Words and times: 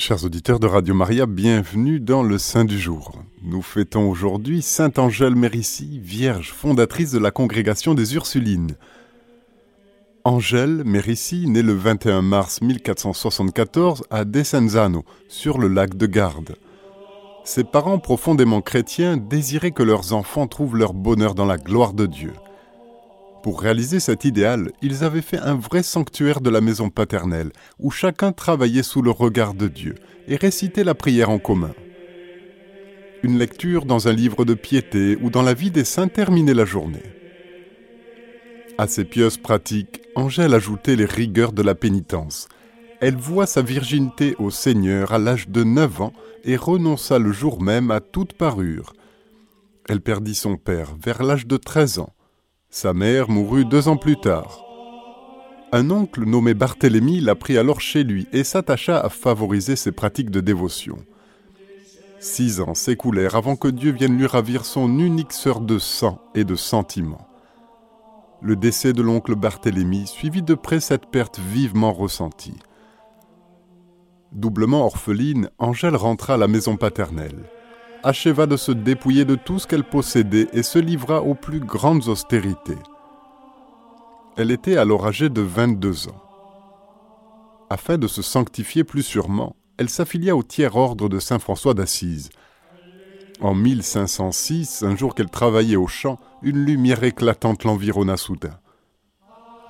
Chers 0.00 0.24
auditeurs 0.24 0.60
de 0.60 0.66
Radio 0.66 0.94
Maria, 0.94 1.26
bienvenue 1.26 2.00
dans 2.00 2.22
le 2.22 2.38
Saint 2.38 2.64
du 2.64 2.78
jour. 2.78 3.12
Nous 3.42 3.60
fêtons 3.60 4.08
aujourd'hui 4.08 4.62
Sainte 4.62 4.98
Angèle 4.98 5.36
Mérissi, 5.36 6.00
vierge 6.02 6.52
fondatrice 6.52 7.10
de 7.10 7.18
la 7.18 7.30
congrégation 7.30 7.92
des 7.92 8.14
Ursulines. 8.14 8.76
Angèle 10.24 10.84
Mérissi, 10.86 11.46
née 11.46 11.60
le 11.60 11.74
21 11.74 12.22
mars 12.22 12.62
1474 12.62 14.04
à 14.08 14.24
Desenzano, 14.24 15.04
sur 15.28 15.58
le 15.58 15.68
lac 15.68 15.94
de 15.94 16.06
Garde. 16.06 16.56
Ses 17.44 17.64
parents 17.64 17.98
profondément 17.98 18.62
chrétiens 18.62 19.18
désiraient 19.18 19.70
que 19.70 19.82
leurs 19.82 20.14
enfants 20.14 20.46
trouvent 20.46 20.78
leur 20.78 20.94
bonheur 20.94 21.34
dans 21.34 21.44
la 21.44 21.58
gloire 21.58 21.92
de 21.92 22.06
Dieu. 22.06 22.32
Pour 23.42 23.62
réaliser 23.62 24.00
cet 24.00 24.26
idéal, 24.26 24.70
ils 24.82 25.02
avaient 25.02 25.22
fait 25.22 25.38
un 25.38 25.54
vrai 25.54 25.82
sanctuaire 25.82 26.42
de 26.42 26.50
la 26.50 26.60
maison 26.60 26.90
paternelle, 26.90 27.52
où 27.78 27.90
chacun 27.90 28.32
travaillait 28.32 28.82
sous 28.82 29.00
le 29.00 29.10
regard 29.10 29.54
de 29.54 29.66
Dieu 29.66 29.94
et 30.28 30.36
récitait 30.36 30.84
la 30.84 30.94
prière 30.94 31.30
en 31.30 31.38
commun. 31.38 31.72
Une 33.22 33.38
lecture 33.38 33.86
dans 33.86 34.08
un 34.08 34.12
livre 34.12 34.44
de 34.44 34.54
piété 34.54 35.16
ou 35.22 35.30
dans 35.30 35.42
la 35.42 35.54
vie 35.54 35.70
des 35.70 35.84
saints 35.84 36.08
terminait 36.08 36.54
la 36.54 36.66
journée. 36.66 37.02
À 38.76 38.86
ces 38.86 39.04
pieuses 39.04 39.38
pratiques, 39.38 40.02
Angèle 40.14 40.54
ajoutait 40.54 40.96
les 40.96 41.06
rigueurs 41.06 41.52
de 41.52 41.62
la 41.62 41.74
pénitence. 41.74 42.48
Elle 43.00 43.16
voit 43.16 43.46
sa 43.46 43.62
virginité 43.62 44.34
au 44.38 44.50
Seigneur 44.50 45.12
à 45.12 45.18
l'âge 45.18 45.48
de 45.48 45.64
9 45.64 46.02
ans 46.02 46.12
et 46.44 46.56
renonça 46.56 47.18
le 47.18 47.32
jour 47.32 47.62
même 47.62 47.90
à 47.90 48.00
toute 48.00 48.34
parure. 48.34 48.92
Elle 49.88 50.02
perdit 50.02 50.34
son 50.34 50.56
père 50.56 50.94
vers 51.02 51.22
l'âge 51.22 51.46
de 51.46 51.56
13 51.56 52.00
ans 52.00 52.12
sa 52.70 52.94
mère 52.94 53.28
mourut 53.28 53.64
deux 53.64 53.88
ans 53.88 53.96
plus 53.96 54.16
tard. 54.16 54.64
Un 55.72 55.90
oncle 55.90 56.24
nommé 56.24 56.54
Barthélemy 56.54 57.20
la 57.20 57.34
prit 57.34 57.58
alors 57.58 57.80
chez 57.80 58.04
lui 58.04 58.28
et 58.32 58.44
s'attacha 58.44 58.98
à 58.98 59.08
favoriser 59.08 59.74
ses 59.74 59.92
pratiques 59.92 60.30
de 60.30 60.40
dévotion. 60.40 60.98
Six 62.20 62.60
ans 62.60 62.74
s'écoulèrent 62.74 63.34
avant 63.34 63.56
que 63.56 63.68
Dieu 63.68 63.90
vienne 63.90 64.16
lui 64.16 64.26
ravir 64.26 64.64
son 64.64 64.98
unique 64.98 65.32
sœur 65.32 65.60
de 65.60 65.78
sang 65.78 66.20
et 66.34 66.44
de 66.44 66.54
sentiment. 66.54 67.26
Le 68.40 68.56
décès 68.56 68.92
de 68.92 69.02
l'oncle 69.02 69.34
Barthélemy 69.34 70.06
suivit 70.06 70.42
de 70.42 70.54
près 70.54 70.80
cette 70.80 71.06
perte 71.06 71.40
vivement 71.40 71.92
ressentie. 71.92 72.58
Doublement 74.32 74.86
orpheline, 74.86 75.50
Angèle 75.58 75.96
rentra 75.96 76.34
à 76.34 76.36
la 76.36 76.46
maison 76.46 76.76
paternelle 76.76 77.50
acheva 78.02 78.46
de 78.46 78.56
se 78.56 78.72
dépouiller 78.72 79.24
de 79.24 79.34
tout 79.34 79.58
ce 79.58 79.66
qu'elle 79.66 79.84
possédait 79.84 80.48
et 80.52 80.62
se 80.62 80.78
livra 80.78 81.22
aux 81.22 81.34
plus 81.34 81.60
grandes 81.60 82.08
austérités. 82.08 82.78
Elle 84.36 84.50
était 84.50 84.76
alors 84.76 85.06
âgée 85.06 85.28
de 85.28 85.42
22 85.42 86.08
ans. 86.08 86.22
Afin 87.68 87.98
de 87.98 88.06
se 88.06 88.22
sanctifier 88.22 88.84
plus 88.84 89.02
sûrement, 89.02 89.56
elle 89.76 89.88
s'affilia 89.88 90.36
au 90.36 90.42
tiers 90.42 90.76
ordre 90.76 91.08
de 91.08 91.18
Saint 91.18 91.38
François 91.38 91.74
d'Assise. 91.74 92.30
En 93.40 93.54
1506, 93.54 94.82
un 94.82 94.96
jour 94.96 95.14
qu'elle 95.14 95.30
travaillait 95.30 95.76
au 95.76 95.86
champ, 95.86 96.18
une 96.42 96.64
lumière 96.64 97.04
éclatante 97.04 97.64
l'environna 97.64 98.16
soudain. 98.16 98.58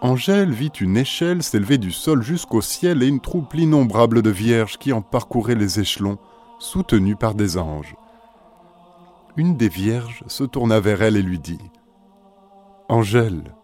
Angèle 0.00 0.50
vit 0.50 0.72
une 0.80 0.96
échelle 0.96 1.42
s'élever 1.44 1.78
du 1.78 1.92
sol 1.92 2.22
jusqu'au 2.22 2.60
ciel 2.60 3.02
et 3.02 3.06
une 3.06 3.20
troupe 3.20 3.54
innombrable 3.54 4.22
de 4.22 4.30
vierges 4.30 4.78
qui 4.78 4.92
en 4.92 5.00
parcouraient 5.00 5.54
les 5.54 5.78
échelons, 5.78 6.18
soutenues 6.58 7.16
par 7.16 7.34
des 7.34 7.56
anges 7.56 7.94
une 9.36 9.56
des 9.56 9.68
vierges 9.68 10.22
se 10.26 10.44
tourna 10.44 10.80
vers 10.80 11.02
elle 11.02 11.16
et 11.16 11.22
lui 11.22 11.38
dit 11.38 11.58
Angèle, 12.88 13.54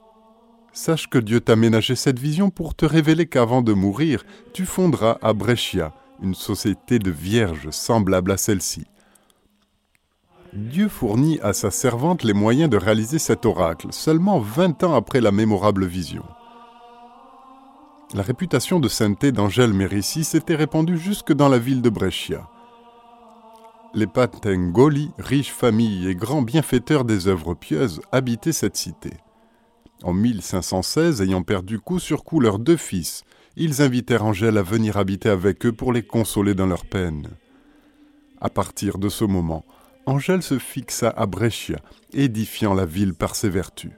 sache 0.73 1.09
que 1.09 1.19
Dieu 1.19 1.41
t'a 1.41 1.57
ménagé 1.57 1.95
cette 1.95 2.19
vision 2.19 2.51
pour 2.51 2.75
te 2.75 2.87
révéler 2.87 3.27
qu'avant 3.27 3.63
de 3.63 3.73
mourir, 3.73 4.25
tu 4.55 4.65
fonderas 4.65 5.19
à 5.21 5.33
Brescia 5.33 5.93
une 6.23 6.35
société 6.35 6.99
de 6.99 7.11
vierges 7.11 7.71
semblable 7.71 8.33
à 8.33 8.37
celle-ci. 8.37 8.85
Dieu 10.55 10.89
fournit 10.89 11.39
à 11.43 11.53
sa 11.53 11.71
servante 11.71 12.23
les 12.23 12.33
moyens 12.33 12.71
de 12.71 12.79
réaliser 12.79 13.19
cet 13.19 13.45
oracle, 13.45 13.89
seulement 13.91 14.41
vingt 14.41 14.83
ans 14.83 14.95
après 14.95 15.21
la 15.21 15.31
mémorable 15.31 15.85
vision. 15.85 16.25
La 18.15 18.23
réputation 18.23 18.81
de 18.81 18.89
sainteté 18.89 19.33
d'Angèle 19.33 19.75
Mérissi 19.75 20.25
s'était 20.25 20.55
répandue 20.55 20.97
jusque 20.97 21.35
dans 21.35 21.51
la 21.51 21.59
ville 21.59 21.83
de 21.83 21.91
Brescia 21.91 22.49
les 23.95 24.07
Patengoli, 24.07 25.11
riches 25.19 25.53
familles 25.53 26.09
et 26.09 26.15
grands 26.15 26.43
bienfaiteurs 26.43 27.05
des 27.05 27.29
œuvres 27.29 27.55
pieuses, 27.55 28.01
habitaient 28.13 28.53
cette 28.53 28.77
cité. 28.77 29.11
En 30.03 30.13
1516, 30.13 31.23
ayant 31.23 31.43
perdu 31.43 31.81
coup 31.81 31.99
sur 31.99 32.23
coup 32.23 32.41
leurs 32.41 32.59
deux 32.59 32.77
fils, 32.77 33.25
ils 33.57 33.83
invitèrent 33.83 34.25
Angèle 34.25 34.59
à 34.59 34.63
venir 34.63 34.97
habiter 34.97 35.29
avec 35.29 35.67
eux 35.67 35.73
pour 35.73 35.93
les 35.93 36.03
consoler 36.03 36.55
dans 36.55 36.67
leurs 36.67 36.87
peines. 36.87 37.29
À 38.41 38.51
partir 38.51 38.99
de 38.99 39.09
ce 39.09 39.25
moment, 39.25 39.65
Angèle 40.07 40.43
se 40.43 40.59
fixa 40.59 41.13
à 41.17 41.27
Brescia, 41.27 41.79
édifiant 42.13 42.75
la 42.75 42.87
ville 42.87 43.15
par 43.15 43.35
ses 43.35 43.49
vertus. 43.49 43.93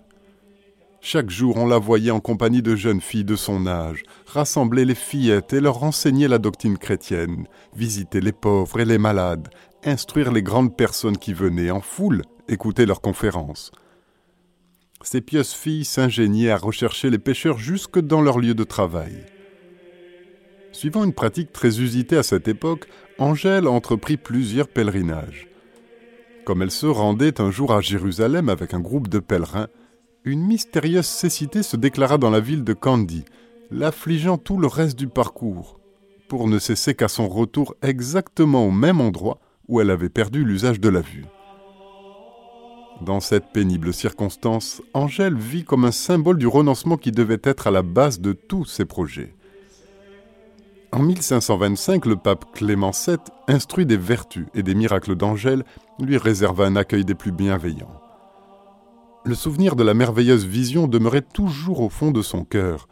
Chaque 1.03 1.31
jour, 1.31 1.57
on 1.57 1.67
la 1.67 1.79
voyait 1.79 2.11
en 2.11 2.21
compagnie 2.21 2.61
de 2.61 2.77
jeunes 2.77 3.01
filles 3.01 3.25
de 3.25 3.37
son 3.37 3.67
âge, 3.67 4.03
rassembler 4.27 4.85
les 4.85 4.95
fillettes 4.95 5.55
et 5.55 5.61
leur 5.61 5.83
enseigner 5.83 6.29
la 6.29 6.39
doctrine 6.39 6.77
chrétienne, 6.77 7.47
visiter 7.75 8.21
les 8.21 8.33
pauvres 8.33 8.81
et 8.81 8.85
les 8.85 8.99
malades, 8.99 9.49
instruire 9.85 10.33
les 10.33 10.43
grandes 10.43 10.77
personnes 10.77 11.19
qui 11.19 11.33
venaient 11.33 11.71
en 11.71 11.81
foule 11.81 12.23
écouter 12.49 12.87
leurs 12.87 13.01
conférences. 13.01 13.71
Ces 15.03 15.21
pieuses 15.21 15.53
filles 15.53 15.85
s'ingéniaient 15.85 16.51
à 16.51 16.59
rechercher 16.59 17.09
les 17.09 17.19
pêcheurs 17.19 17.59
jusque 17.59 17.99
dans 17.99 18.21
leur 18.21 18.39
lieu 18.39 18.55
de 18.55 18.65
travail. 18.65 19.25
Suivant 20.73 21.05
une 21.05 21.15
pratique 21.15 21.53
très 21.53 21.81
usitée 21.81 22.17
à 22.17 22.23
cette 22.23 22.49
époque, 22.49 22.87
Angèle 23.19 23.67
entreprit 23.67 24.17
plusieurs 24.17 24.69
pèlerinages. 24.69 25.49
Comme 26.45 26.63
elle 26.63 26.71
se 26.71 26.87
rendait 26.87 27.41
un 27.41 27.51
jour 27.51 27.73
à 27.73 27.81
Jérusalem 27.81 28.49
avec 28.49 28.75
un 28.75 28.81
groupe 28.81 29.09
de 29.09 29.19
pèlerins, 29.19 29.69
une 30.25 30.47
mystérieuse 30.47 31.07
cécité 31.07 31.63
se 31.63 31.77
déclara 31.77 32.19
dans 32.19 32.31
la 32.31 32.41
ville 32.41 32.65
de 32.65 32.73
Candy, 32.73 33.25
l'affligeant 33.71 34.37
tout 34.37 34.59
le 34.59 34.67
reste 34.67 34.99
du 34.99 35.09
parcours, 35.09 35.81
pour 36.29 36.47
ne 36.47 36.59
cesser 36.59 36.95
qu'à 36.95 37.09
son 37.09 37.29
retour 37.29 37.75
exactement 37.83 38.67
au 38.67 38.71
même 38.71 39.01
endroit 39.01 39.41
où 39.71 39.81
elle 39.81 39.91
avait 39.91 40.11
perdu 40.11 40.45
l'usage 40.45 40.81
de 40.81 40.89
la 40.89 41.01
vue. 41.01 41.25
Dans 43.01 43.21
cette 43.21 43.53
pénible 43.53 43.95
circonstance, 43.95 44.83
Angèle 44.93 45.37
vit 45.37 45.65
comme 45.65 45.87
un 45.87 45.93
symbole 45.93 46.37
du 46.37 46.47
renoncement 46.47 46.99
qui 46.99 47.13
devait 47.13 47.41
être 47.45 47.69
à 47.69 47.71
la 47.71 47.83
base 47.83 48.21
de 48.21 48.33
tous 48.33 48.67
ses 48.67 48.85
projets. 48.85 49.33
En 50.93 50.99
1525, 50.99 52.05
le 52.05 52.17
pape 52.17 52.47
Clément 52.53 52.91
VII 52.91 53.17
instruit 53.47 53.87
des 53.87 53.97
vertus 53.97 54.47
et 54.55 54.65
des 54.65 54.75
miracles 54.75 55.15
d'Angèle, 55.15 55.65
lui 56.01 56.19
réserva 56.19 56.67
un 56.67 56.75
accueil 56.77 57.05
des 57.05 57.15
plus 57.15 57.33
bienveillants. 57.33 58.01
Le 59.25 59.35
souvenir 59.37 59.77
de 59.77 59.85
la 59.85 59.95
merveilleuse 59.95 60.45
vision 60.45 60.89
demeurait 60.89 61.23
toujours 61.23 61.81
au 61.81 61.89
fond 61.89 62.11
de 62.11 62.23
son 62.23 62.45
cœur. 62.45 62.89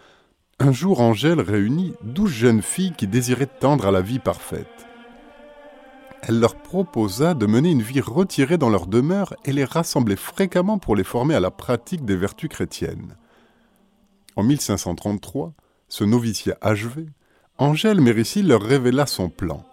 Un 0.60 0.72
jour, 0.72 1.00
Angèle 1.00 1.40
réunit 1.40 1.92
douze 2.04 2.30
jeunes 2.30 2.62
filles 2.62 2.94
qui 2.96 3.08
désiraient 3.08 3.46
tendre 3.46 3.86
à 3.86 3.90
la 3.90 4.00
vie 4.00 4.20
parfaite 4.20 4.87
elle 6.22 6.40
leur 6.40 6.56
proposa 6.56 7.34
de 7.34 7.46
mener 7.46 7.70
une 7.70 7.82
vie 7.82 8.00
retirée 8.00 8.58
dans 8.58 8.70
leur 8.70 8.86
demeure 8.86 9.34
et 9.44 9.52
les 9.52 9.64
rassembler 9.64 10.16
fréquemment 10.16 10.78
pour 10.78 10.96
les 10.96 11.04
former 11.04 11.34
à 11.34 11.40
la 11.40 11.50
pratique 11.50 12.04
des 12.04 12.16
vertus 12.16 12.50
chrétiennes. 12.50 13.16
En 14.36 14.42
1533, 14.42 15.52
ce 15.88 16.04
noviciat 16.04 16.58
achevé, 16.60 17.06
Angèle 17.58 18.00
Mérissi 18.00 18.42
leur 18.42 18.62
révéla 18.62 19.06
son 19.06 19.30
plan, 19.30 19.64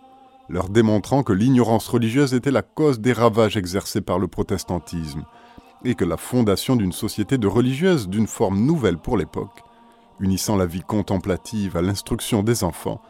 leur 0.49 0.69
démontrant 0.69 1.23
que 1.23 1.33
l'ignorance 1.33 1.87
religieuse 1.87 2.33
était 2.33 2.51
la 2.51 2.61
cause 2.61 2.99
des 2.99 3.13
ravages 3.13 3.57
exercés 3.57 4.01
par 4.01 4.17
le 4.17 4.27
protestantisme, 4.27 5.25
et 5.83 5.95
que 5.95 6.05
la 6.05 6.17
fondation 6.17 6.75
d'une 6.75 6.91
société 6.91 7.37
de 7.37 7.47
religieuses 7.47 8.09
d'une 8.09 8.27
forme 8.27 8.59
nouvelle 8.59 8.97
pour 8.97 9.17
l'époque, 9.17 9.61
unissant 10.19 10.55
la 10.55 10.65
vie 10.65 10.81
contemplative 10.81 11.77
à 11.77 11.81
l'instruction 11.81 12.41
des 12.41 12.63
enfants, 12.63 13.01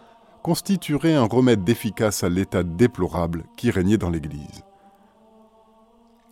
constituerait 0.46 1.16
un 1.16 1.24
remède 1.24 1.68
efficace 1.68 2.24
à 2.24 2.30
l'état 2.30 2.62
déplorable 2.62 3.46
qui 3.58 3.72
régnait 3.72 3.98
dans 3.98 4.12
l'Église. 4.12 4.64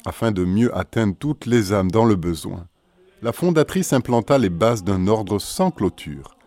Afin 0.06 0.32
de 0.32 0.46
mieux 0.46 0.72
atteindre 0.78 1.16
toutes 1.18 1.48
les 1.48 1.74
âmes 1.74 1.90
dans 1.90 2.06
le 2.06 2.16
besoin, 2.16 2.68
la 3.24 3.32
fondatrice 3.32 3.92
implanta 3.92 4.38
les 4.38 4.52
bases 4.52 4.84
d'un 4.84 5.08
ordre 5.08 5.40
sans 5.40 5.72
clôture. 5.72 6.38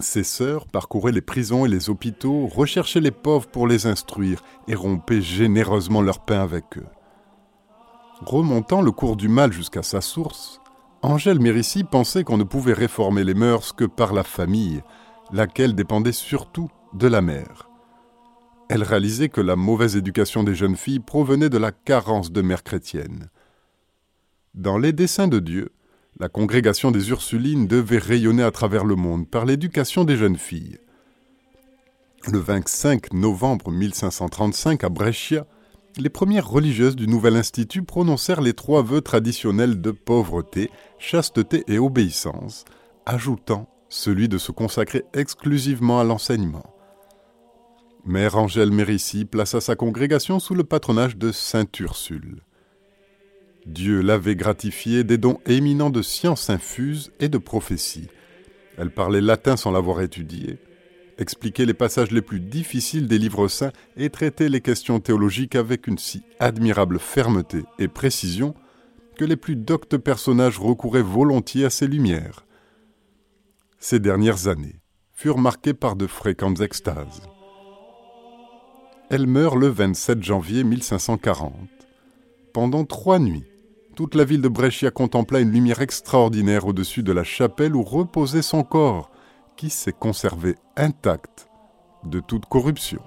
Ses 0.00 0.22
sœurs 0.22 0.66
parcouraient 0.66 1.12
les 1.12 1.22
prisons 1.22 1.64
et 1.64 1.68
les 1.70 1.88
hôpitaux, 1.88 2.46
recherchaient 2.46 3.00
les 3.00 3.10
pauvres 3.10 3.48
pour 3.48 3.66
les 3.66 3.86
instruire 3.86 4.42
et 4.68 4.74
rompaient 4.74 5.22
généreusement 5.22 6.02
leur 6.02 6.18
pain 6.18 6.42
avec 6.42 6.76
eux. 6.76 6.86
Remontant 8.20 8.82
le 8.82 8.92
cours 8.92 9.16
du 9.16 9.30
mal 9.30 9.50
jusqu'à 9.50 9.82
sa 9.82 10.02
source, 10.02 10.60
Angèle 11.00 11.40
Mérissi 11.40 11.84
pensait 11.84 12.22
qu'on 12.22 12.36
ne 12.36 12.44
pouvait 12.44 12.74
réformer 12.74 13.24
les 13.24 13.32
mœurs 13.32 13.72
que 13.72 13.86
par 13.86 14.12
la 14.12 14.24
famille, 14.24 14.82
laquelle 15.32 15.74
dépendait 15.74 16.12
surtout 16.12 16.68
de 16.92 17.06
la 17.06 17.22
mère. 17.22 17.68
Elle 18.68 18.82
réalisait 18.82 19.28
que 19.28 19.40
la 19.40 19.56
mauvaise 19.56 19.96
éducation 19.96 20.44
des 20.44 20.54
jeunes 20.54 20.76
filles 20.76 21.00
provenait 21.00 21.50
de 21.50 21.58
la 21.58 21.72
carence 21.72 22.30
de 22.30 22.40
mères 22.40 22.62
chrétiennes. 22.62 23.30
Dans 24.54 24.78
les 24.78 24.92
desseins 24.92 25.28
de 25.28 25.40
Dieu, 25.40 25.70
la 26.18 26.28
congrégation 26.28 26.90
des 26.90 27.10
Ursulines 27.10 27.66
devait 27.66 27.98
rayonner 27.98 28.42
à 28.42 28.50
travers 28.50 28.84
le 28.84 28.96
monde 28.96 29.28
par 29.28 29.44
l'éducation 29.44 30.04
des 30.04 30.16
jeunes 30.16 30.36
filles. 30.36 30.78
Le 32.30 32.38
25 32.38 33.12
novembre 33.12 33.70
1535 33.70 34.84
à 34.84 34.88
Brescia, 34.88 35.46
les 35.96 36.10
premières 36.10 36.48
religieuses 36.48 36.96
du 36.96 37.08
Nouvel 37.08 37.36
Institut 37.36 37.82
prononcèrent 37.82 38.42
les 38.42 38.52
trois 38.52 38.82
vœux 38.82 39.00
traditionnels 39.00 39.80
de 39.80 39.90
pauvreté, 39.90 40.70
chasteté 40.98 41.64
et 41.66 41.78
obéissance, 41.78 42.64
ajoutant 43.06 43.68
celui 43.90 44.28
de 44.28 44.38
se 44.38 44.52
consacrer 44.52 45.04
exclusivement 45.12 46.00
à 46.00 46.04
l'enseignement. 46.04 46.74
Mère 48.06 48.36
Angèle 48.36 48.70
Mérissi 48.70 49.26
plaça 49.26 49.60
sa 49.60 49.76
congrégation 49.76 50.40
sous 50.40 50.54
le 50.54 50.64
patronage 50.64 51.18
de 51.18 51.32
Saint 51.32 51.66
Ursule. 51.78 52.42
Dieu 53.66 54.00
l'avait 54.00 54.36
gratifiée 54.36 55.04
des 55.04 55.18
dons 55.18 55.38
éminents 55.44 55.90
de 55.90 56.00
sciences 56.00 56.48
infuses 56.48 57.12
et 57.20 57.28
de 57.28 57.36
prophétie. 57.36 58.08
Elle 58.78 58.90
parlait 58.90 59.20
latin 59.20 59.58
sans 59.58 59.70
l'avoir 59.70 60.00
étudié, 60.00 60.58
expliquait 61.18 61.66
les 61.66 61.74
passages 61.74 62.10
les 62.10 62.22
plus 62.22 62.40
difficiles 62.40 63.06
des 63.06 63.18
livres 63.18 63.48
saints 63.48 63.72
et 63.98 64.08
traitait 64.08 64.48
les 64.48 64.62
questions 64.62 65.00
théologiques 65.00 65.56
avec 65.56 65.86
une 65.86 65.98
si 65.98 66.22
admirable 66.38 66.98
fermeté 66.98 67.64
et 67.78 67.88
précision 67.88 68.54
que 69.18 69.26
les 69.26 69.36
plus 69.36 69.56
doctes 69.56 69.98
personnages 69.98 70.58
recouraient 70.58 71.02
volontiers 71.02 71.66
à 71.66 71.70
ses 71.70 71.86
lumières. 71.86 72.46
Ces 73.82 73.98
dernières 73.98 74.46
années 74.46 74.82
furent 75.14 75.38
marquées 75.38 75.72
par 75.72 75.96
de 75.96 76.06
fréquentes 76.06 76.60
extases. 76.60 77.22
Elle 79.08 79.26
meurt 79.26 79.56
le 79.56 79.68
27 79.68 80.22
janvier 80.22 80.64
1540. 80.64 81.54
Pendant 82.52 82.84
trois 82.84 83.18
nuits, 83.18 83.46
toute 83.96 84.14
la 84.14 84.24
ville 84.24 84.42
de 84.42 84.48
Brescia 84.48 84.90
contempla 84.90 85.40
une 85.40 85.50
lumière 85.50 85.80
extraordinaire 85.80 86.66
au-dessus 86.66 87.02
de 87.02 87.12
la 87.12 87.24
chapelle 87.24 87.74
où 87.74 87.82
reposait 87.82 88.42
son 88.42 88.64
corps, 88.64 89.10
qui 89.56 89.70
s'est 89.70 89.94
conservé 89.98 90.56
intact 90.76 91.48
de 92.04 92.20
toute 92.20 92.44
corruption. 92.44 93.00